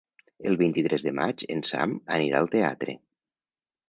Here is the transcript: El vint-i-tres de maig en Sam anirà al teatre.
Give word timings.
El 0.51 0.55
vint-i-tres 0.59 1.03
de 1.07 1.11
maig 1.19 1.43
en 1.55 1.61
Sam 1.71 1.93
anirà 2.15 2.39
al 2.39 2.49
teatre. 2.57 2.97